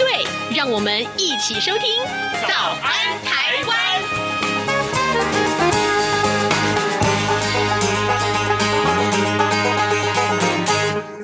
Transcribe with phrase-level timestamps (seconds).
[0.00, 0.24] 对，
[0.56, 2.02] 让我们一起收听
[2.48, 3.78] 《早安台湾》。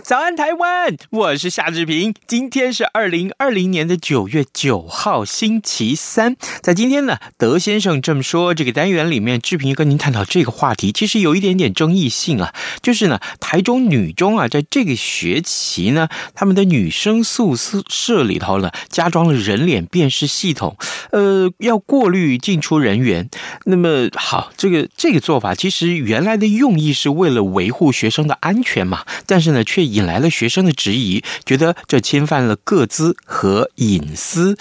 [0.09, 0.97] 早安，台湾！
[1.11, 2.15] 我是夏志平。
[2.29, 6.37] 今天是二零二零年的九月九号，星期三。
[6.63, 12.55] 在今天呢，德先生这么说，这个单元里面，志平跟您探讨这个话题，其实有一点点争议性啊。
[12.81, 20.77] 就是呢，台中女中啊，在这个学期呢，他们的女生宿舍里头呢，加装了人脸辨识系统，
[21.11, 23.29] 呃，要过滤进出人员。
[23.65, 34.57] 那么好，这个这个做法，其实原来的用意是为了维护学生的安全嘛，但是呢，却以引来了学生的质疑，觉得这侵犯了各自和隐私。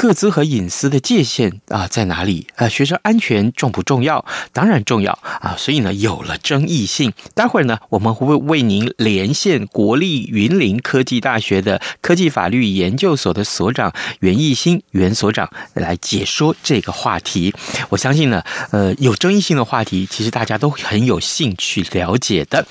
[0.00, 2.46] 各自和隐私的界限啊在哪里？
[2.56, 4.24] 啊，学生安全重不重要？
[4.54, 5.12] 当然重要
[5.42, 5.54] 啊！
[5.58, 7.12] 所以呢，有了争议性。
[7.34, 17.54] 待会儿呢，我们会为您连线国立云林科技大学的科技法律研究所的所长袁义兴袁所长来解说这个话题。
[17.90, 22.66] 我相信呢，呃，有争议性的话题，其实大家都很有兴趣了解的。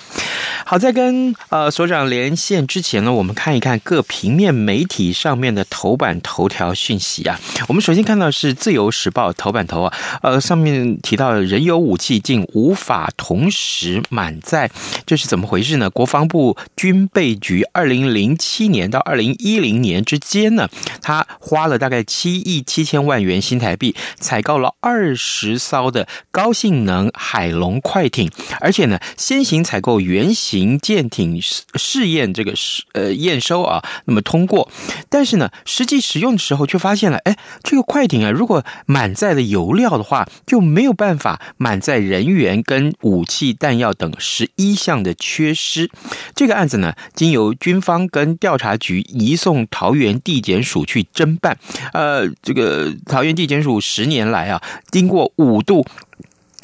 [0.66, 7.19] 好，在跟呃所长连线之前呢，我们看一看各平面媒体上面的头版头条讯息。
[7.23, 14.72] 啊，我们首先看到是《自由时报》头版头啊，呃，上面提到人有武器，竟无法同时满载，
[15.06, 15.90] 这是怎么回事呢？
[15.90, 20.70] 国防部军备局二零零七年到二零一零年之间呢，
[21.02, 28.31] 他花了大概七亿七千万元新台币，采购了二十艘的高性能海龙快艇，
[28.62, 31.41] 而且呢，先行采购原型舰艇
[31.75, 34.72] 试验这个试呃验收啊，那么通过，
[35.09, 37.09] 但是呢，实际使用的时候却发现。
[37.18, 45.90] 哎，这个快艇啊，如果满载的油料的话，就没有办法满载人员跟武器弹药等十一项的缺失。
[46.36, 51.58] 这个案子呢，经由军方跟调查局移送桃园地检署去侦办。
[51.94, 54.62] 呃，这个桃园地检署十年来啊，
[54.92, 55.86] 经过五度。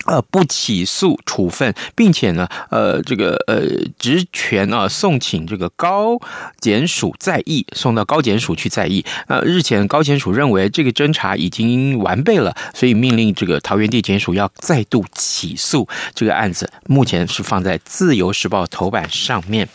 [0.05, 3.61] 呃，不起诉处分，并且呢，呃，这个呃，
[3.97, 6.19] 职权啊，送请这个高
[6.59, 9.03] 检署再议，送到高检署去再议。
[9.27, 16.69] 呃，日前高检署认为这个侦查已经完备了，所以命令这个桃园地检署要再度起诉这个案子。
[16.85, 19.67] 目前是放在《自由时报》头版上面。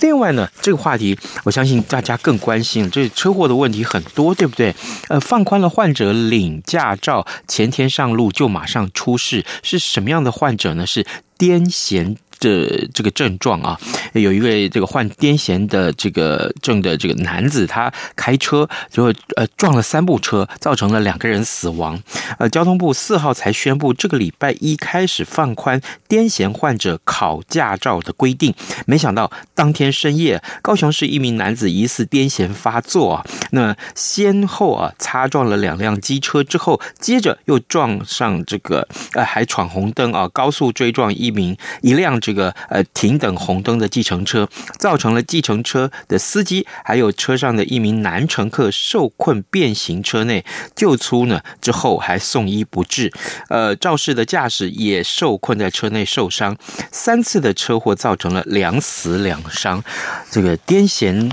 [0.00, 4.74] 另外呢，这个话题我相信大家更关心，这车祸的问题很多，对不对？
[5.08, 9.44] 呃，放宽了患者领驾照，前天上路就马上出事。
[9.78, 10.86] 是什么样的患者呢？
[10.86, 11.04] 是
[11.38, 12.16] 癫痫。
[12.38, 13.78] 这这个症状啊，
[14.12, 19.04] 有一位这个患癫痫的这个症的这个男子，他开车就
[19.36, 22.02] 呃撞了三部车，造成了两个人死亡。
[22.38, 28.54] 呃，交通部四号才宣布，这个礼拜一开始放宽癫痫患者考驾照的规定。
[28.86, 42.20] 没想到当天深夜，高雄市一名男子疑似癫痫发作啊，那先后啊擦撞了两辆机车之后，接着又撞上这个呃还闯红灯啊，高速追撞一名一辆。
[42.24, 44.48] 这个呃停等红灯的计程车，
[44.78, 50.42] 造成了计程车的司机还有车上的一名男乘客受困变形车内，
[50.74, 53.12] 救出呢之后还送医不治。
[53.50, 56.56] 呃，肇事的驾驶也受困在车内受伤，
[56.90, 59.84] 三次的车祸造成了两死两伤。
[60.30, 61.30] 这个癫痫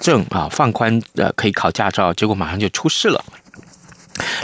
[0.00, 3.24] 症啊，放宽呃可以考驾照，结果马上就出事了。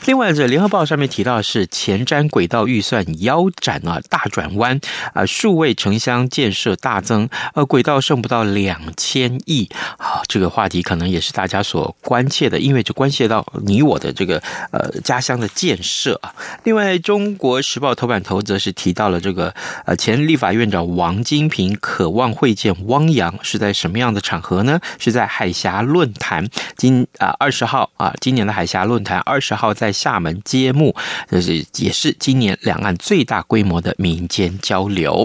[0.07, 4.81] 另外，这《联合报》上面提到的是前瞻轨道预算腰斩啊，大转弯
[5.15, 9.69] 啊，数位城乡建设大增，呃，轨道剩不到两千亿。
[9.99, 14.43] 好，这个话题可能也是大家所关切的，因为这关系到你我的这个
[14.73, 16.35] 呃家乡的建设啊。
[16.65, 19.55] 另外，《中国时报》头版头则是提到了这个
[19.87, 24.81] 呃前立法院长王金平渴望会见汪洋，是在什么样的场合呢？
[24.99, 26.47] 是在海峡论坛，
[26.77, 29.62] 今啊二十号啊，今年的海峡论坛二十号。
[29.63, 30.97] 号在厦门揭幕，
[31.31, 35.25] 这是也是今年两岸最大规模的民间交流。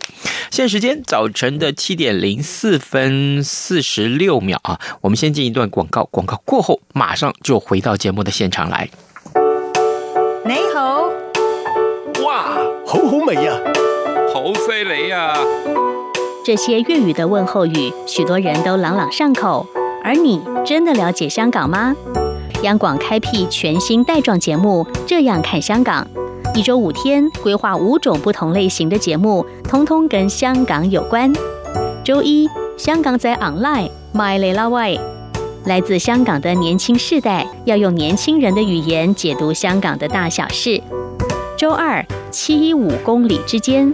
[0.51, 8.87] 现在时间早晨的七点零四分四十六秒啊，我们先进一段广告，广告过后马上就回到节目的现场来。
[10.45, 11.09] 你好，
[12.23, 13.59] 哇，好好味呀，
[14.31, 15.35] 好犀利呀！
[16.45, 19.65] 这些粤语的问候语，许多人都朗朗上口，
[20.03, 21.95] 而你真的了解香港吗？
[22.63, 26.05] 央广开辟全新带状节目《这样看香港》，
[26.57, 31.31] 一周五天，规划五种不同类型的节目，通通跟香港有关。
[32.03, 34.99] 周一，香港在 online My Lala Way，
[35.65, 40.81] 来自香港的年轻世代要用年轻人的语言解读香港的大小事。
[41.55, 43.93] 周二，七一五公里之间。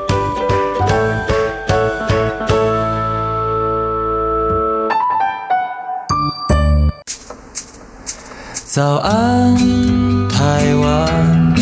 [8.73, 9.53] 早安，
[10.29, 11.53] 台湾，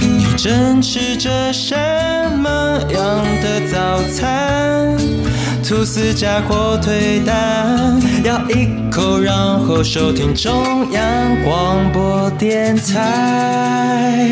[0.00, 1.74] 你正吃着什
[2.38, 4.96] 么样的早餐？
[5.64, 9.34] 吐司加火腿蛋，咬一口，然
[9.66, 14.30] 后收听中央广播电台。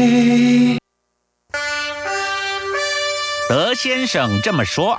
[3.48, 4.96] 德先生这么说。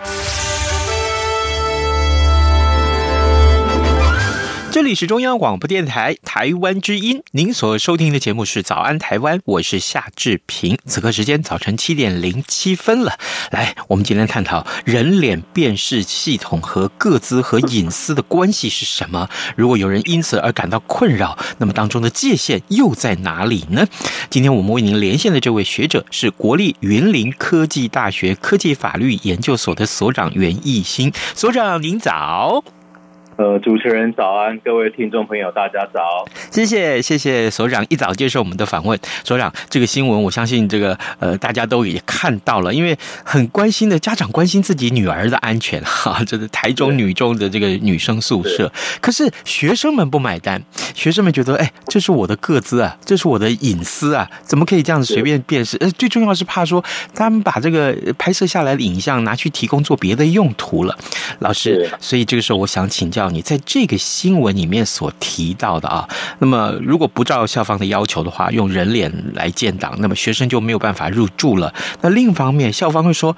[4.73, 10.79] 这里是中央广播电台台湾之音，您所收听的节目是《早安台湾》，我是夏志平。
[10.87, 13.19] 此刻时间早晨七点零七分了，
[13.51, 19.29] 来，我们今天探讨人脸辨识系统和各自和隐私的关系是什么？
[19.55, 23.85] 如果有人因此而感到困扰，那么当中的界限又在哪里呢？
[24.31, 32.63] 今天我们为您连线的这位学者是国立云林科技大学科技法律研究所的所长袁艺新所长，您早。
[33.44, 36.25] 呃，主持人早安，各位听众朋友，大家早。
[36.50, 38.98] 谢谢，谢谢所长一早接受我们的访问。
[39.25, 48.72] 所长，这个新闻我相信这个呃大家都也看到了，因为很关心的家长关心自己女儿的安全哈， 这是台中女中的这个女生宿舍。
[49.01, 50.63] 可是学生们不买单，
[50.95, 55.75] 学生们觉得，哎，这是我的个资啊，这是我的隐私啊，怎么可以这样子随便辨识？
[55.81, 56.81] 呃，最重要是怕说
[57.13, 60.98] 他们把这个拍摄下来的影像拿去提供做别的用途了。
[61.40, 63.32] 老师，所以这个时候我想请教。
[63.33, 66.07] 你在这个新闻里面所提到的啊，
[66.39, 71.74] 那么如果不照校方的要求的话，用人脸来建档，那么学生就没有办法入住了。
[72.01, 73.35] 那另一方面，校方会说：“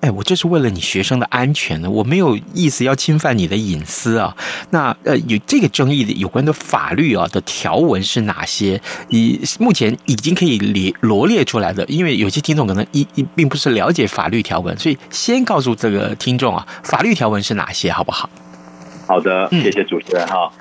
[0.00, 4.36] 哎，我这是为了你学生的安全呢，我没有意思要侵犯你的隐私啊。”
[4.70, 8.80] 那呃，有这个争议的有关的法律啊的条文是哪些？
[9.08, 18.28] 你目前已经可以列罗列出来的，因为有些听众可能一一并不是了解法律条文，所以先告诉这个听众啊，法律条文是哪些，好不好？
[19.08, 20.52] 好的，谢谢主持人哈。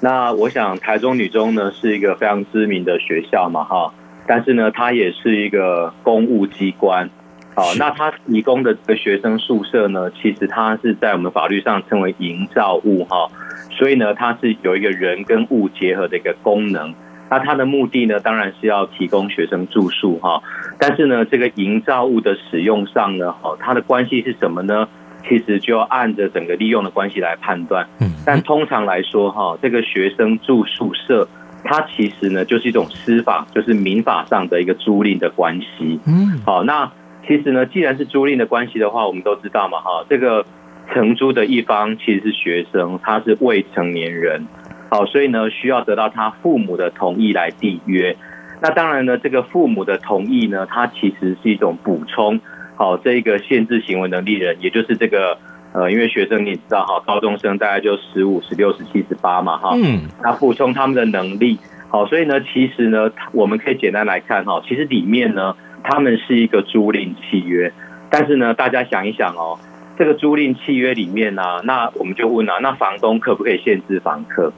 [0.00, 3.92] 那我想台中女中呢是一个非常知名的学校嘛哈，
[4.28, 7.10] 但是呢它也是一个公务机关。
[7.56, 13.28] 好，那它提供的这个学生宿舍呢，其实它是在我们法律上称为营造物哈，
[13.70, 16.94] 所以呢它是有一个人跟物结合的一个功能。
[17.28, 20.40] 那它的目的呢，当然是要提供学生住宿哈，
[20.78, 24.86] 但是呢这个营造物的使用上呢，哈，它的关系是什么呢？
[25.28, 31.28] 其实就要按着整个利用的关系来判断，嗯但通常来说，哈，这个学生住宿舍，
[31.64, 36.00] 它其实呢就是一种司法，就是民法上的一个租赁的关系。
[36.06, 36.90] 嗯，好，那
[37.26, 40.46] 其实呢，既然是租赁的关系的话，我们都知道嘛，哈，这个
[40.94, 44.46] 承租的一方其实是学生，他是未成年人，
[44.90, 48.16] 好，所以呢，需要得到他父母的同意来缔约。
[48.62, 52.40] 那当然呢，这个父母的同意呢，它其实是一种补充。
[52.76, 55.38] 好，这一个限制行为能力人，也就是这个
[55.72, 67.72] 呃，因为学生你知道哈，高中生大概就十五、十六、十七、十八嘛哈，嗯，他补充他们的能力，好，所以呢，其实呢，我们可以简单来看哈，其实里面呢，他们是一个租赁契约，
[68.10, 69.58] 但是呢，大家想一想哦，
[69.98, 74.52] 这个租赁契约里面呢，那我们就问了，那房东可不可以限制房客？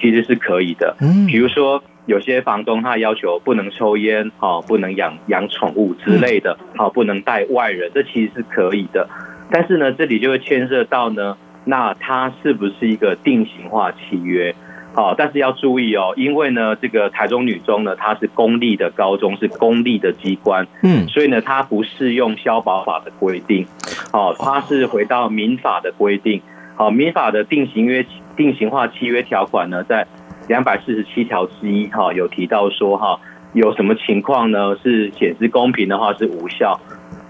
[0.00, 1.82] 其实是可以的，嗯，比如说。
[2.06, 9.08] 有些房东他要求不能抽烟，好，不能养养宠物之类的，好，不能带外人，这其实是可以的。
[9.50, 14.54] 但是呢，这里就会牵涉到呢，那它是不是一个定型化契约？
[14.94, 23.66] 好，但是要注意哦，因为呢，这个台中女中呢，它是公立的高中，是公立的机关，嗯，所以呢，它不适用消保法的规定，
[24.12, 26.40] 好，它是回到民法的规定，
[26.76, 28.06] 好，民法的定型约
[28.36, 30.06] 定型化契约条款呢，在
[30.48, 33.18] 两百四十七条之一哈，有提到说哈，
[33.52, 34.76] 有什么情况呢？
[34.82, 36.78] 是显示公平的话是无效。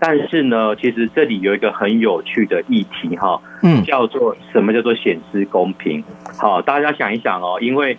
[0.00, 6.02] 但是呢，其实这里有一个很有趣的议题哈，嗯，叫做什么叫做显示公平？
[6.38, 7.96] 好，大家想一想哦，因为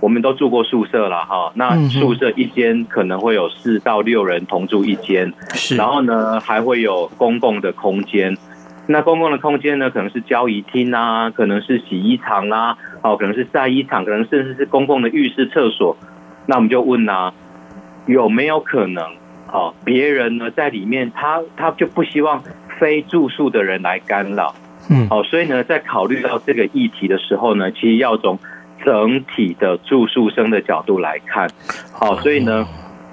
[0.00, 8.34] 我们都住过宿舍了哈，那宿舍一间可能会有四到六人同住一间，是，然后呢还会有公共的空间，
[8.92, 15.96] 那公共的空间呢可能是交易厅啊，可能是洗衣场啊，哦，可能是晒衣场，可能甚至是公共的浴室、厕所，
[16.46, 17.32] 那我们就问啊，
[18.06, 19.02] 有没有可能？
[19.50, 22.42] 哦，别人呢在里面，他他就不希望
[22.78, 24.54] 非住宿的人来干扰，
[24.88, 28.38] 嗯，好，所以呢，在考虑到这个议题的时候呢，其实要从
[28.82, 31.50] 整体的住宿生的角度来看，
[31.92, 32.66] 好，所以呢，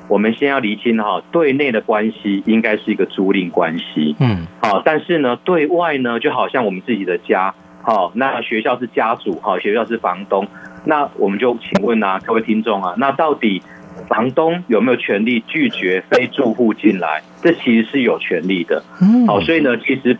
[0.09, 10.45] 我们先要厘清哈，对内的关系应该是一个租赁关系，嗯，好，但是呢，对外呢，就好像我们自己的家，好，那学校是家主，好，学校是房东，
[10.83, 13.61] 那我们就请问啊，各位听众啊，那到底？
[14.07, 17.21] 房东有没有权利拒绝非住户进来？
[17.41, 18.81] 这其实是有权利的。
[19.27, 20.17] 好，所以呢，其实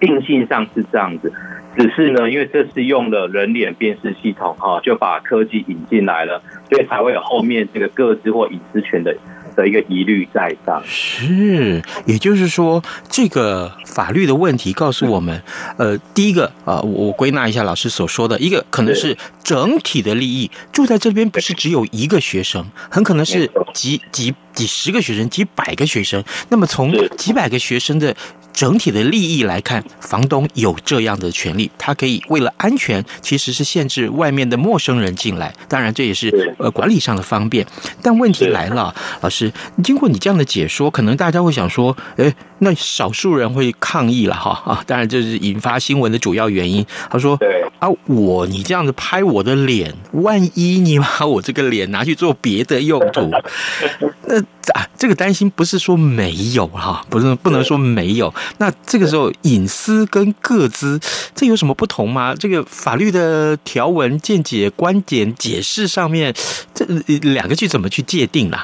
[0.00, 1.30] 定性上是这样子，
[1.76, 9.16] 只是呢，因为这是用了人脸辨识系统，哈，就把科技引进来了，所以才会有后面这个各自或隐私权的。
[9.56, 15.42] 的一个疑虑在上，是，也就是说，这个法律的问题告诉我们，
[15.76, 28.14] 呃，第一个啊、呃，我归纳一下老师所说的，一个可能是整体的利益，住在这边不是只有一个学生，很可能是几几几十个学生，几百个学生，那么从几百个学生的。
[28.60, 35.50] 整体的利益来看，房东有这样的权利，他可以为了安全，其实是限制外面的陌生人进来。
[35.66, 37.66] 当然，这也是呃管理上的方便。
[38.02, 39.50] 但问题来了，老师，
[39.82, 44.84] 经过你这样的解说，可能大家会想说，诶，那少数人会抗议了哈啊！
[44.86, 46.84] 当然，这是引发新闻的主要原因。
[47.08, 47.38] 他说，
[47.78, 53.30] 啊，我你这样子拍我的脸，万一你把我这个脸拿去做别的用途，
[54.28, 54.38] 那
[54.74, 58.32] 啊，这个担心不是说没有哈，不是不能说没有。
[58.58, 61.00] 那这个时候，隐私跟各资，
[61.34, 62.34] 这有什么不同吗？
[62.34, 66.34] 这个法律的条文、见解、观点、解释上面，
[66.74, 66.84] 这
[67.22, 68.58] 两个去怎么去界定呢？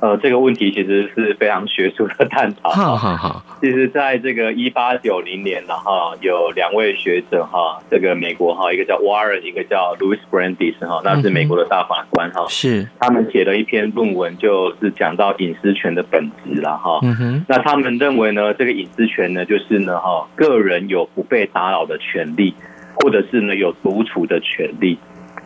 [0.00, 2.70] 呃，这个问题其实是非常学术的探讨。
[2.70, 12.46] 好好好，其实，在这个一八九零年了哈，有两位学者哈，这个美国哈，一个叫 Warren，一个叫 Louis Brandeis 哈，那是美国的大法官哈。
[12.48, 12.88] 是。
[13.00, 17.00] 他们写了一篇论文，就是讲到隐私权的本质了哈。
[17.02, 17.44] 嗯哼。
[17.48, 22.54] 那他们认为呢，这个隐私权呢，就是呢哈，个人有不被打扰的权利，
[22.94, 24.98] 或者是呢有独处的权利。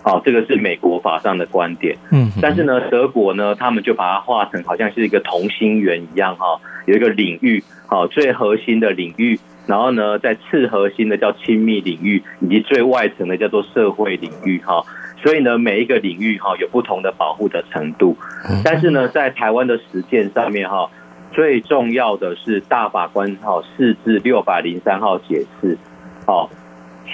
[0.05, 1.97] 好，这个是美国法上的观点。
[2.11, 14.85] 嗯，但是呢，德国呢，他们就把它画成好像是一个同心圆一样哈，有一个领域，好，最核心的领域，然后呢，在次核心的叫亲密领域，以及最外层的叫做社会领域哈。
[15.23, 18.17] 所以呢，每一个领域哈有不同的保护的程度。
[18.65, 20.91] 但是呢，在台湾的实践上面哈，
[21.31, 25.79] 最重要的是大法官哈四至六百零三号解释。
[26.27, 26.51] 好，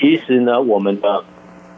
[0.00, 1.22] 其实呢，我们的。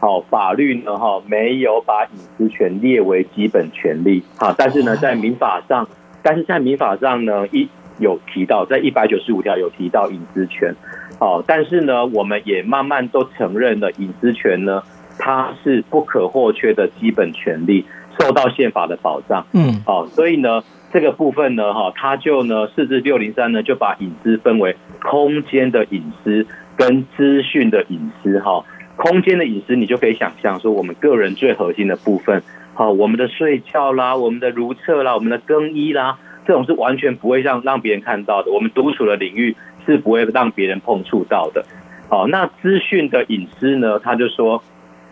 [0.01, 5.87] 好，法律呢，哈，没有把隐私权列为基本权利，好，但是呢，在民法上，
[6.23, 10.75] 但是在民法上呢，一有提到，在一百九十五条有提到隐私权，
[11.19, 14.81] 好，但是呢，我们也慢慢都承认了隐私权呢，
[15.19, 17.85] 它是不可或缺的基本权利，
[18.19, 28.65] 受到宪法的保障，嗯，好，所以呢，这个部分呢，哈，它就呢，四至六零三呢，就把隐私分为空间的隐私跟资讯的隐私，哈。
[29.01, 32.43] 空间的隐私，你就可以想象说，我们个人最核心的部分，
[32.75, 38.51] 好，我们的睡觉啦，我们的如厕啦，我们的更衣啦，这种是完全不会让让别人看到的。
[38.51, 39.55] 我们独处的领域
[39.87, 41.65] 是不会让别人碰触到的。
[42.09, 43.97] 好，那资讯的隐私呢？
[43.97, 44.63] 他就说，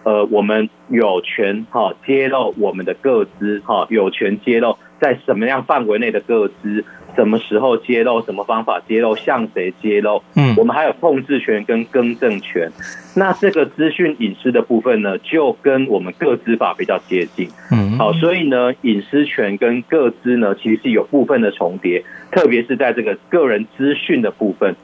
[0.03, 6.83] 呃，我们有权哈揭露我们的个资，哈，有权揭露在什么样范围内的个资。
[7.15, 8.21] 什么时候揭露？
[8.21, 9.15] 什么方法揭露？
[9.15, 10.23] 向谁揭露？
[10.35, 12.71] 嗯，我们还有控制权跟更正权。
[13.15, 17.49] 那这个资讯隐私的部分呢，就跟我们个资法比较接近。
[17.71, 24.75] 嗯，好，所以呢，隐私权跟个资呢，其实是有部分的重叠，特别是在这个个人资讯的部分。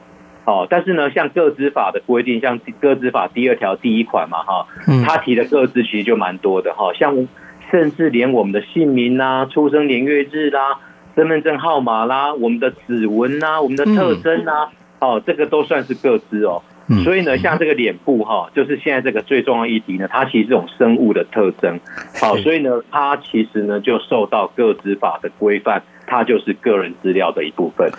[0.46, 4.66] 哦，但是呢，像个资法的规定，像个资法第二条第一款嘛，哈，
[5.04, 7.28] 他提的个资其实就蛮多的哈，像
[7.70, 10.78] 甚至连我们的姓名啦、出生年月日啦。
[11.16, 14.68] 身份证号码啦，我们的指纹啦，我们的特征啦，
[15.00, 16.62] 哦，这个都算是个资哦。
[16.90, 21.80] 嗯，所以呢，像这个脸部哈，就是现在这个最重要议题呢，它其实是这种生物的特征。
[22.20, 27.90] 好，所以呢，它其实呢就受到个资法的规范，它就是个人资料的一部分。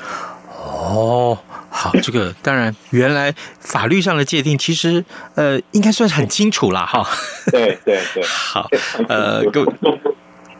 [0.59, 1.35] 哦，
[1.79, 5.05] 好，这个当然，原来法律上的界定其实
[5.35, 7.07] 呃，应该算是很清楚了哈。
[7.51, 8.67] 对对对， 好，
[9.07, 9.73] 呃，各位。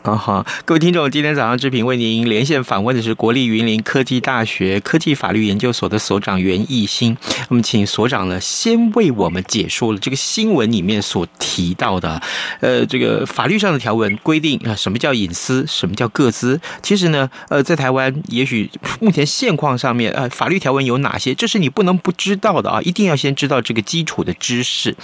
[0.08, 7.14] 啊好，各位听众，今天早上志平为您连线访问的是国立云林科技大学科技法律研究所的所长袁义兴。
[7.50, 12.22] 那么，请所长呢先为我们解说了这个新闻里面所提到的，
[12.60, 16.58] 呃，这个法律上的条文规定啊，什么叫隐私，什么叫个资？
[16.82, 21.34] 其实呢，呃，在台湾，也许目前现况上面，呃，法律条文有哪些？
[21.34, 24.96] 这是你不能不知道的啊，一定要先知道这个基础的知识。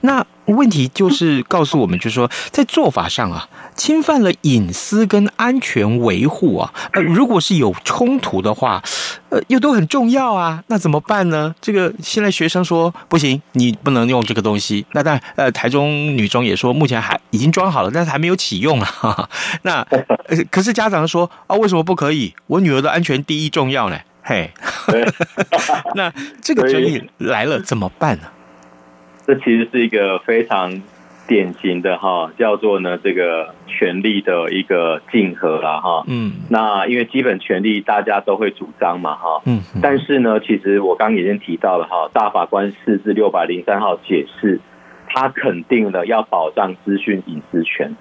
[0.00, 3.48] 那问题就是告诉我们，就是说，在做法上啊，
[3.78, 8.82] 侵犯了隐私跟安全维护啊，呃，如果是有冲突的话，
[9.30, 11.54] 呃，又都很重要啊，那怎么办呢？
[11.60, 14.84] 这个现在学生说不行，你不能用这个东西。
[14.92, 19.28] 那但，呃，台中女中也说，目前还已经装好了，但是还没有启用啊。
[19.62, 19.86] 那
[20.50, 22.34] 可是家长说啊，为什么不可以？
[22.48, 23.96] 我女儿的安全第一重要呢？
[24.22, 24.50] 嘿，
[25.94, 28.24] 那这个争议来了怎么办呢？
[29.24, 30.82] 这其实是一个非常
[31.28, 36.02] 典型的哈，叫做呢这个权利的一个竞合啦哈。
[36.08, 39.42] 嗯，那因为基本权利大家都会主张嘛哈。
[39.44, 44.58] 嗯，但是呢，其实我刚刚已经提到了哈，大法官四至六百零三号解释，
[45.06, 47.94] 他肯定了要保障资讯隐私权，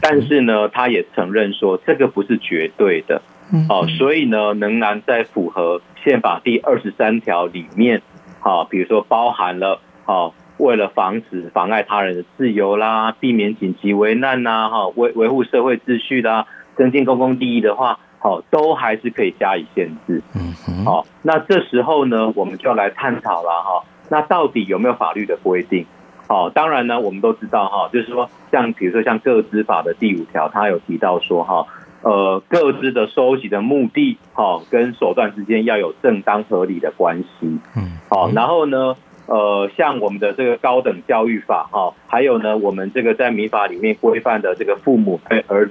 [0.00, 3.20] 但是呢，他也承认说这个不是绝对的。
[3.68, 8.00] 哦，所以呢，仍然在符合宪法第二十三条里面，
[8.40, 10.34] 好，比如说包含了好。
[10.60, 20.22] 为了防止妨碍他人的自由啦，避免紧急危难呐，哈，维维护社会秩序啦，增进公共利益的话，好，都还是可以加以限制。
[20.34, 25.86] 嗯哼，好，那这时候呢，我们就要来探讨了哈，那到底有没有法律的规定？
[26.28, 31.66] 好，当然呢，我们都知道哈，就是说，像比如说像个资法的第五条，它有提到说哈，
[32.02, 37.58] 呃，个资的收集的目的，哈，跟手段之间要有正当合理的关系。
[37.74, 38.94] 嗯，好，然后呢？
[39.30, 45.70] 呃，像我们的这个高等教育法哈，还有呢，我们这个在民法里面规范的这个父母对儿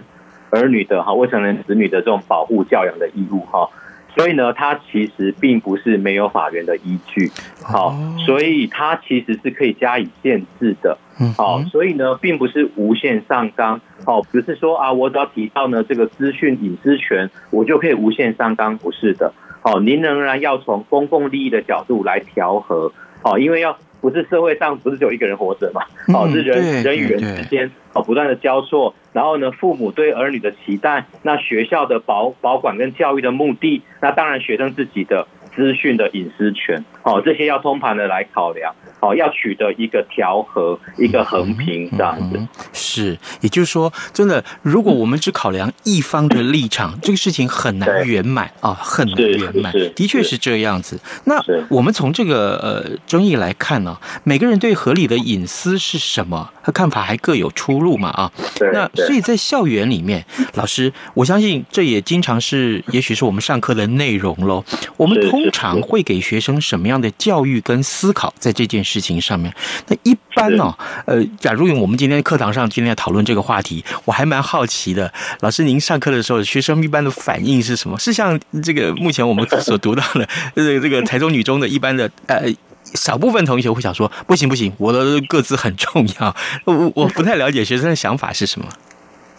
[0.49, 3.69] 儿女的哈未成年子女的这种保护教养的义务哈，
[4.15, 7.29] 所以呢，它其实并不是没有法源的依据，
[7.61, 7.93] 好，
[8.25, 10.97] 所以它其实是可以加以限制的，
[11.35, 22.93] 好，所以呢，并不是无限上纲，好，不是说啊，我只要提到呢这个资讯隐私权，我就可以无限上纲，不是的，好，您仍然要从公共利益的角度来调和。
[23.23, 25.81] 哦，因为要不是社会上不是只有一个人活着嘛，
[26.13, 35.27] 哦，是人人与人之间哦不断的交错，然后呢，父母对儿女的期待，那学校的保保管跟教育的目的，那当然学生自己的
[35.59, 38.73] 资讯的隐私权，哦，这些要通盘的来考量。
[39.01, 42.37] 哦，要取得一个调和，一个衡平这样子。
[42.37, 49.71] 嗯嗯、是，也就是说，真的，如果我们只考量一方的立场，嗯、这个事情很难圆满啊，很难圆满。
[49.95, 50.99] 的确是这样子。
[51.23, 58.29] 那我们从这个呃争议来看呢，每个人对合理的隐私是什么，和看法还各有出入嘛啊。
[58.73, 64.61] 那所以在校园里面，老师，我相信这也经常是，也许是我们上课的内容喽。
[64.97, 69.53] 我们通常会给学生什么样的教育跟思考，在这件事事情上面，
[69.87, 70.77] 那一般呢、哦？
[71.05, 75.13] 呃，假如用我们今天课堂上今天要讨论这个话题，我还蛮好奇的。
[75.39, 77.97] 老师，您上课的时候，学生一般的反应是什么？
[77.97, 82.43] 是像这个目前我们所读到的这个这个台中女中的一般的呃
[82.83, 86.35] 少部分同学会想说，不行不行，我的个子很重要。
[86.65, 88.67] 我我不太了解学生的想法是什么。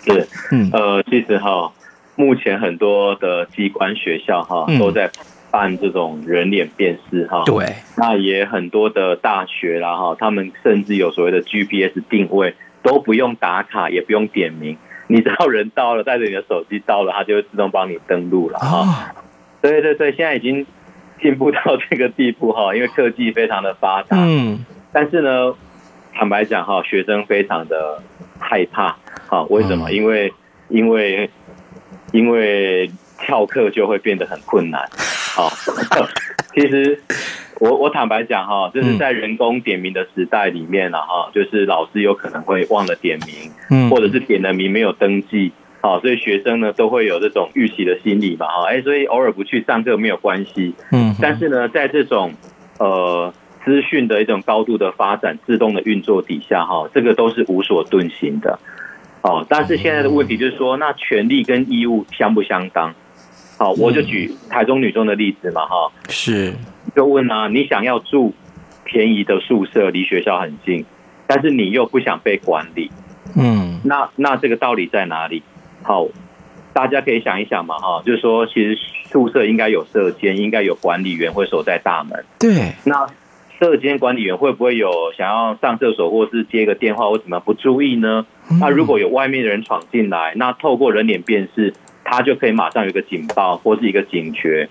[0.04, 1.70] 是，嗯，呃，其实哈，
[2.16, 5.10] 目前很多的机关学校哈都在。
[5.50, 14.76] 办这种人脸辨识哈，对，那也很多的大学啦哈，他们甚至有所谓的 GPS 定位，都不用打卡，也不用点名，
[15.08, 19.12] 你只要人到了，带着你的手机到了，它就会自动帮你登录了哈。
[19.60, 20.66] 对对对，现在已经
[21.20, 25.54] 进步到这个地步哈，因为科技非常的发达，嗯，但是呢，
[26.14, 28.02] 坦白讲哈，学生非常的
[28.38, 28.96] 害怕，
[29.28, 29.90] 哈，为什么？
[29.92, 30.32] 因为
[30.68, 31.28] 因为
[32.12, 34.88] 因为翘课就会变得很困难。
[35.32, 35.48] 好，
[36.54, 37.00] 其实
[37.60, 52.32] 我我坦白讲哈，就是在人工点名的时代里面了哈，就是老师有可能会忘了点名，嗯，或者是点了名没有登记，好，所以学生呢都会有这种预期的心理嘛，哈，哎，所以偶尔不去上课没有关系，嗯，但是呢，在这种
[52.78, 53.32] 呃
[53.64, 58.58] 资讯的一种高度的发展、自动的运作底下，哈，这个都是无所遁形的，
[59.22, 62.92] 哦，但是现在的问题就是说，那权利跟义务相不相当？
[63.60, 66.54] 好，我就举台中女中的例子嘛，哈，是，
[66.96, 68.32] 就问啊，你想要住
[68.84, 70.86] 便宜的宿舍，离学校很近，
[71.26, 72.90] 但是你又不想被管理，
[73.36, 75.42] 嗯，那那这个道理在哪里？
[75.82, 76.08] 好，
[76.72, 78.78] 大家可以想一想嘛，哈，就是说，其实
[79.10, 83.06] 宿舍应该有舍监，应该有管理员会守在大门，对，那
[83.58, 88.24] 舍监管理员会不会有想要上厕所或是接个电话或怎么不注意呢？
[88.58, 91.74] 那如果有外面的人闯进来，那透过人脸辨识，
[92.10, 94.68] 他就可以马上有一个警报或是一个警觉。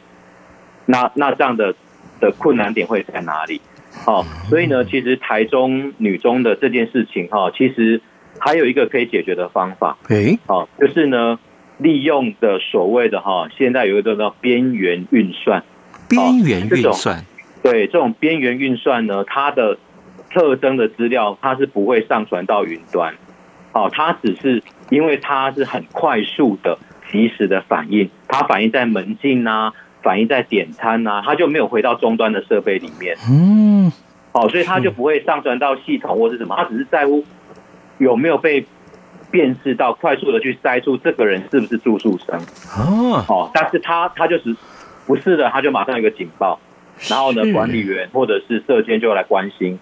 [0.86, 1.74] 那那这样的
[2.20, 3.62] 的困难点会在哪里？
[4.06, 8.02] 好，所以呢，其实台中女中的这件事情哈，其实
[8.40, 9.98] 还有一个可以解决的方法。
[10.10, 11.40] 诶，好，就是呢，
[11.78, 15.64] 利用的所谓的哈，现在有一个叫边缘运算。
[16.10, 17.24] 边缘运算，
[17.62, 19.78] 对，这种边缘运算呢，它的
[20.32, 23.14] 特征的资料，它是不会上传到云端。
[23.74, 26.80] 哦，它只是因为它是很快速的、
[27.12, 29.74] 及时的反应，它反应在门禁啊。
[30.02, 33.18] 反映在点餐呐、啊，它就没有回到终端的设备里面。
[33.30, 33.92] 嗯，
[34.32, 37.26] 好，所以它就不会上传到系统或是什么，它只是在乎
[37.98, 38.66] 有没有被
[39.30, 42.40] 辨识到，快速的去筛出这个人是不是住宿生。
[42.78, 44.56] 哦，哦，但是他他就是
[45.06, 46.58] 不是的，他就马上有一个警报，
[47.10, 49.78] 然后呢，管理员或者是社监就来关心，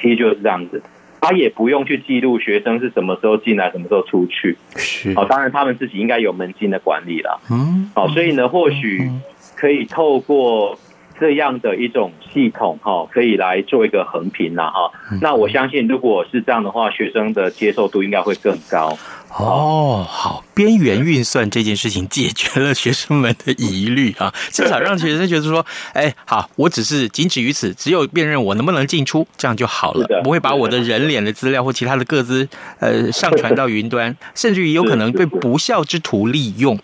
[0.00, 0.82] 其实就是这样子。
[1.20, 4.56] 他也不用去记录学生是什么时候进来，什么时候出去。
[4.76, 7.40] 是，哦，当然他们自己应该有门禁的管理了。
[7.50, 9.10] 嗯，哦，所以呢，或许。
[9.56, 10.78] 可以透过
[11.20, 14.92] 这样的一种系统哈，可以来做一个横评呐哈。
[15.20, 18.96] 那我相信，如果是这样的话，学生的接受度应该会更高。
[19.38, 32.48] 哦，好，边缘运算这件事情解决了学生们的疑虑啊， 至少让学生觉得说，哎，好，我只是仅止于此，只有辨认我能不能进出，这样就好了，不会把我的人脸的资料或其他的个资
[32.80, 36.78] 呃上传到云端，甚至于有可能被不孝之徒利用。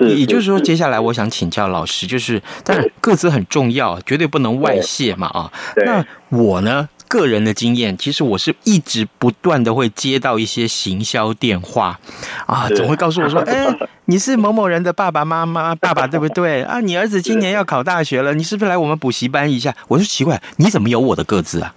[0.00, 3.73] 也就是说，接下来我想请教老师，就是当然 个资很重要，
[4.06, 5.52] 绝对不能外泄嘛啊。
[5.76, 6.88] 那我呢？
[7.06, 11.96] 个人的经验，其实我是一直不断的会接到一些行销电话，
[12.46, 13.72] 啊，总会告诉我说， 哎，
[14.06, 16.64] 你是某某人的爸爸妈妈，爸爸 对不对？
[16.64, 19.72] 啊，你儿子今年要考大学了，你是不是来我们补习班一下？
[19.86, 21.72] 我就奇怪，你怎么有我的个子啊？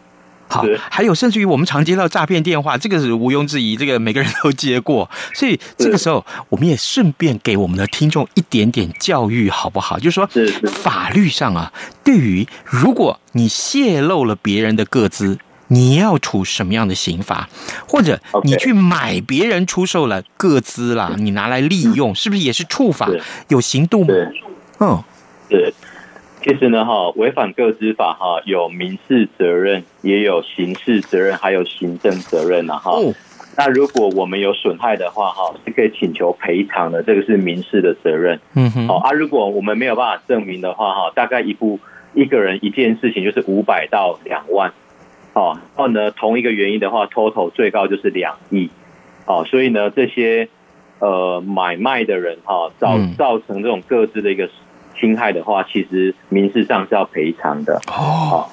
[0.48, 10.00] 好，还有甚至于我们常接到诈骗电话，这个是毋庸置疑，这个每个人都接过， 所以这个时候我们也顺便给我们的听众一点点教育，好不好？
[10.00, 10.28] 就是说，
[10.68, 11.72] 法律上啊，
[12.04, 17.50] 对于如果你泄露了别人的个资，你要处什么样的刑罚？
[17.88, 23.10] 或者你去买别人出售了个资啦，你拿来利用，是不是也是触法？
[23.50, 24.14] 有刑度吗？
[24.80, 25.04] 嗯，
[25.50, 25.74] 对。
[26.48, 32.94] 其实呢，哈，违反个资法哈，有民事责任，也有刑事责任，还有行政责任呐，哈。
[33.58, 38.40] 那如果我们有损害的话，哈，是可以请求赔偿的，这个是民事的责任。
[38.56, 38.88] 嗯哼。
[38.88, 41.82] 好啊，如果我们没有办法证明的话，哈，大概一部
[42.14, 44.72] 一个人一件事情就是五百到两万。
[45.34, 48.70] 哦，然后呢，同一个原因的话，total 最高就是两亿。
[49.26, 50.48] 哦，所以呢，这些
[51.00, 54.50] 呃买卖的人哈，造造成这种个资的一个。
[55.00, 58.46] 侵害的话，其实民事上是要赔偿的哦。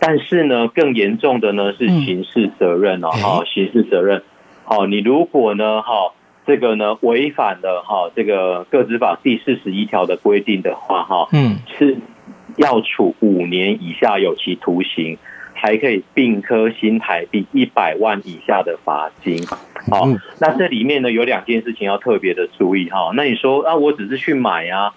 [0.00, 4.22] 但是呢，更严重的呢是刑事责任哦，哈，刑事责任。
[4.64, 6.12] 好，你如果呢，哈，
[6.46, 11.96] 这个呢违反了哈这个个资法第四十一条的规定的话，哈，嗯，是
[12.56, 15.16] 要处五年以下有期徒刑，
[15.54, 19.46] 还可以并科新台币一百万以下的罚金。
[19.90, 20.08] 好，
[20.40, 23.12] 那这里面呢有两件事情要特别的注意哈。
[23.14, 24.92] 那你说啊，我只是去买啊。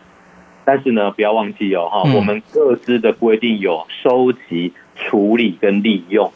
[0.68, 6.30] 但是呢，不要忘记哦，哈，我们各自的规定有收集、处理跟利用。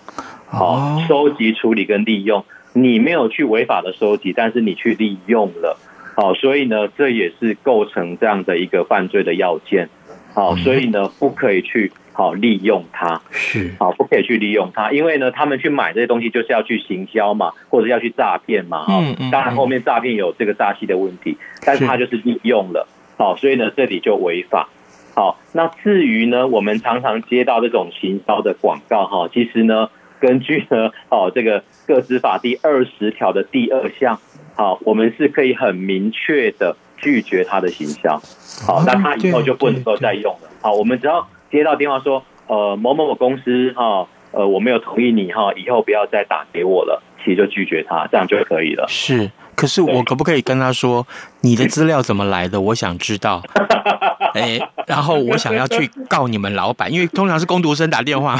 [0.47, 5.77] 好，收集、处理跟利用，你没有去违法的收集，但是你去利用了，
[6.15, 9.89] 好，所以呢，这也是构成这样的一个犯罪的要件。
[10.33, 13.75] 好，所以呢，不可以去好利用它，是。
[13.79, 22.87] 好，不可以去利用它，因为呢，他们去买这些东西就是要去行销嘛，或者要去诈骗嘛，嗯，当然后面诈骗有这个诈欺的问题，但是他就是利用了。
[23.21, 24.67] 好，所以呢，这里就违法。
[25.13, 34.19] 好，那至于呢，我们常常接到这种行销的广告，哈，其实呢，根据呢，哦，这个个资法第二十条的第二项，
[34.55, 38.19] 好，我们是可以很明确的拒绝他的行销。
[38.65, 40.49] 好，那他以后就不能够再用了。
[40.59, 48.87] 好，我们只要接到电话说，呃，某某某公司，哈，呃，我没有同意你，哈，以后不要再打给我了，其实就拒绝他，这样就可以了。
[48.89, 49.29] 是。
[49.61, 51.05] 可是我可不可以跟他说，
[51.41, 52.59] 你的资料怎么来的？
[52.59, 53.43] 我想知道。
[54.33, 58.35] 哎，然后我想要去告你们老板，因为通常是工读生打电话。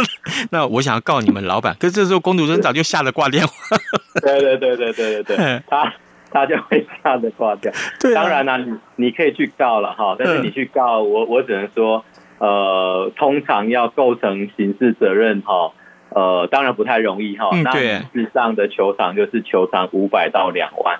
[0.50, 3.52] 那我想要告你们老板，可是这时候工读生早就吓得挂电话。
[4.22, 5.92] 对对对对对对对，他
[6.30, 7.70] 他就会吓得挂掉。
[8.00, 12.02] 对，当然了，你你可以去告了哈，但是你去告我，我只能说。
[12.38, 15.70] 呃，通常要构成刑事责任哈，
[16.14, 17.48] 呃，当然不太容易哈。
[17.52, 20.98] 嗯，那事实上的球场就是球场五百到两万。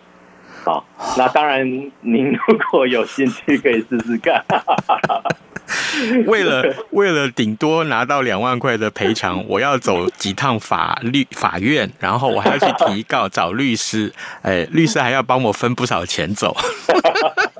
[0.64, 0.86] 好，
[1.18, 1.66] 那当然，
[2.00, 4.44] 您如果有兴趣，可以试试看。
[6.26, 16.54] 为了为了顶多拿到两万块的赔偿，我要走几趟法律法院，然后我还要去提告找律师，哎，律师还要帮我分不少钱走。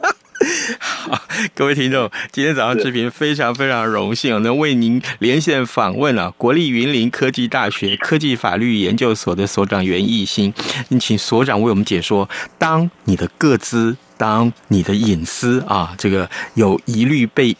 [0.78, 1.22] 好，
[1.55, 10.52] 各位听众，今天早上视频非常非常荣幸能为您连线访问了，国立云林科技大学科技法律研究所的所长袁毅新，
[10.88, 12.28] 你请所长为我们解说，
[12.59, 17.57] 当你的个资，当你的隐私啊，这个有疑虑被。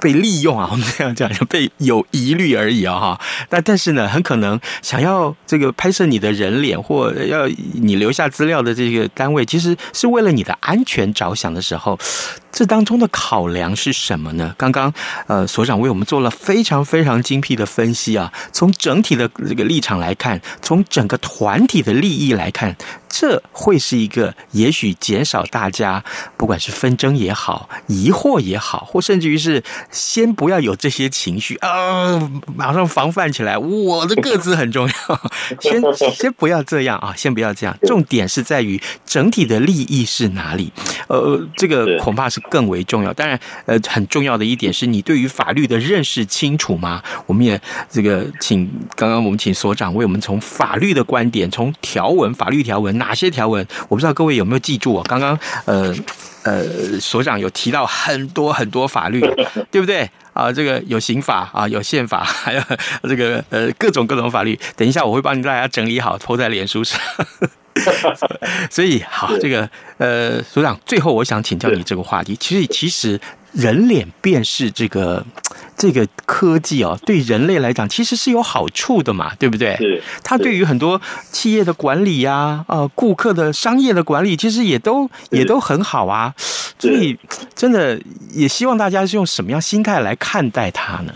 [0.00, 3.20] 被利用啊，我们这样讲，就被有疑虑而已啊，哈。
[3.48, 11.98] 但但是呢，很可能想要这个拍摄你的人脸或要你留下资料的这个单位，其实是为了你的安全着想的时候，
[12.54, 14.54] 这当中的考量是什么呢？
[14.56, 14.94] 刚刚
[15.26, 22.76] 呃，所长为我们做了非常非常精辟的分析啊，从整体的这个立场来看，从整个团体的利益来看。
[23.16, 26.02] 这会是一个也许减少大家
[26.36, 29.62] 不管是纷争也好、疑惑也好，或甚至于是
[29.92, 32.18] 先不要有这些情绪啊、
[32.56, 33.56] 马上防范起来。
[33.56, 35.80] 我的个子很重要，先
[36.12, 37.78] 先不要这样啊，先不要这样。
[37.82, 40.72] 重点是在于整体的利益是哪里？
[41.08, 43.12] 呃，这个恐怕是更为重要。
[43.12, 47.02] 当然，呃，很重要的一点是你对于法律的认识清楚吗？
[47.26, 53.66] 我们也这个请刚刚我们请所长为我们从法律的观点，从条文、法律条文哪些条文？
[53.88, 55.04] 我不知道各位有没有记住啊？
[55.08, 55.94] 刚刚呃
[56.42, 56.64] 呃，
[57.00, 59.20] 所长有提到很多很多法律，
[59.70, 60.52] 对不对啊？
[60.52, 62.62] 这个有刑法啊，有宪法， 还有
[63.02, 64.58] 这个呃各种各种法律。
[64.76, 67.00] 等一下我会帮你大家整理好，拖在脸书上。
[68.70, 72.36] 所以好，这个呃，所长，最后我想请教你这个话题。
[72.36, 73.20] 其实其实
[73.52, 75.24] 人脸辨识这个。
[75.76, 79.74] 这个科技哦，对人类来讲其实是有好处的嘛，对不对？
[79.76, 80.00] 是。
[80.22, 81.00] 它对于很多
[81.32, 86.32] 企业的管理呀、啊，呃，顾客的商业的管理，其实也都也都很好啊。
[86.78, 87.18] 所以，
[87.56, 88.00] 真的
[88.32, 91.12] 也希望大家是用什么样心态来看待它呢？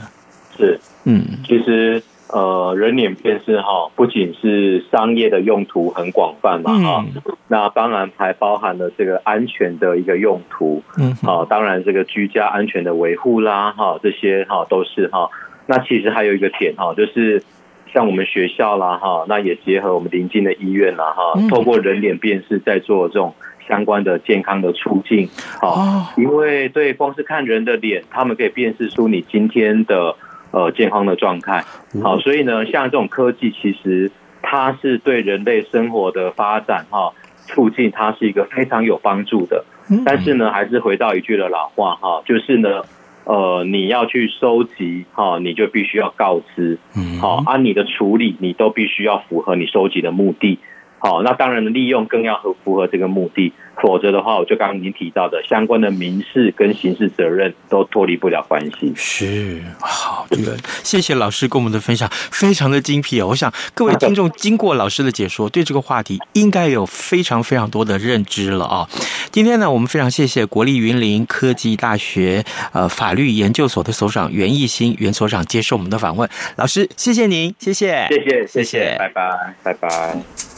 [0.58, 2.02] 是，嗯，其实。
[2.30, 15.30] 呃，人脸辨识哈，不仅是商业的用途很广泛嘛哈，嗯、那当然还包含了这个安全的一个用途，嗯，好，当然这个居家安全的维护啦哈，这些哈都是哈。
[15.64, 17.42] 那其实还有一个点哈，就是
[17.94, 23.34] 像我们学校啦哈，那也结合我们邻近的医院啦哈，透过人脸辨识在做这种
[23.66, 25.26] 相关的健康的促进，
[25.62, 30.14] 好，因为对，光是看人的脸，他们可以辨识出你今天的。
[30.50, 31.62] 呃，健康的状态，
[32.02, 37.12] 好，所以呢，像这种科技，其实它是对人类生活的发展哈，
[37.46, 39.64] 促进它是一个非常有帮助的。
[40.06, 42.82] 但是呢，还是回到一句的老话哈，就是呢，
[43.24, 46.78] 呃，你要去收集哈，你就必须要告知，
[47.20, 50.58] 好，按你的处理，你都必须要符合你收集的目的。
[50.98, 58.92] 好，那当然的利用更要和符合这个目的，否则的话，我就刚刚已经提到的相关的民事跟刑事责任都脱离不了关系。
[58.96, 63.28] 是，好，这个谢谢老师跟我们的分享，非常的精辟哦。
[63.28, 68.88] 我想各位听众经过老师的解说，对这个话题应该有非常非常多的认知了啊。
[69.30, 76.28] 今天呢，我们非常谢谢国立云林科技大学呃法律研究所的所长袁艺兴袁所长接受我们的访问。
[76.56, 80.57] 老师，谢谢您，谢谢，谢谢，谢谢，拜拜，拜拜。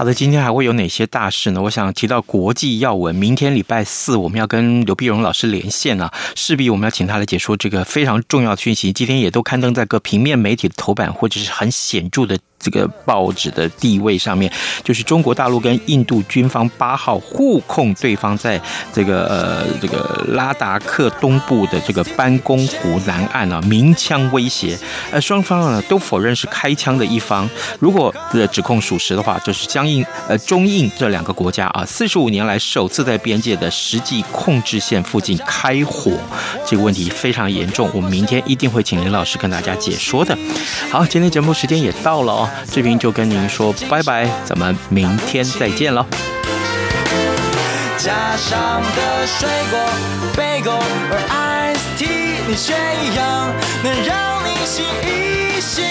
[0.00, 1.60] 好的，今天还会有哪些大事呢？
[1.60, 8.94] 我想提到国际要闻，明天礼拜四我们要跟刘碧荣老师连线啊，势必我们要请他来解说这个非常重要的讯息。
[8.94, 12.38] 今天也都刊登在各平面媒体的头版，或者是很显著的。
[12.60, 14.52] 这个报纸的地位上面，
[14.84, 18.60] 就是中国大陆跟印度军方八号互控对方在
[18.92, 24.78] 这个呃这个拉达克东部的这个班公湖南岸啊鸣枪威胁，
[25.10, 27.48] 呃双方啊都否认是开枪的一方。
[27.78, 36.12] 如果的指控属实的话，就是将印呃中印这两个国家啊四十五年来首次在边界的实际控制线附近开火，
[36.66, 37.88] 这个问题非常严重。
[37.94, 40.36] 我们明天一定会请林老师跟大家解说的。
[40.90, 42.49] 好，今天节目时间也到了哦。
[42.70, 46.06] 视频就跟您说拜拜，咱们明天再见喽。
[47.98, 49.78] 家乡的水果，
[50.36, 55.84] 贝果和 iced tea 你却一样能让你醒一醒。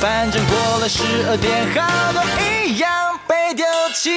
[0.00, 2.88] 反正过了十二点，好都一样
[3.26, 4.10] 被丢弃。